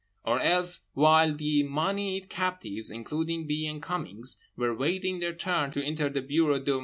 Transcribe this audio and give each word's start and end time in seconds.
Or 0.25 0.39
else, 0.41 0.87
while 0.95 1.31
the 1.35 1.61
moneyed 1.61 2.27
captives 2.27 2.89
(including 2.89 3.45
B. 3.45 3.67
and 3.67 3.79
Cummings) 3.83 4.37
were 4.55 4.75
waiting 4.75 5.19
their 5.19 5.35
turn 5.35 5.69
to 5.73 5.83
enter 5.83 6.09
the 6.09 6.23
bureau 6.23 6.57
de 6.57 6.71
M. 6.73 6.79